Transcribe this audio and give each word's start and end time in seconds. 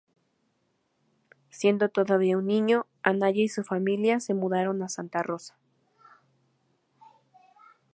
Siendo 1.51 1.89
todavía 1.89 2.35
un 2.35 2.47
niño, 2.47 2.87
Anaya 3.03 3.43
y 3.43 3.49
su 3.49 3.63
familia 3.63 4.19
se 4.19 4.33
mudaron 4.33 4.81
a 4.81 4.89
Santa 4.89 5.21
Rosa. 5.21 5.59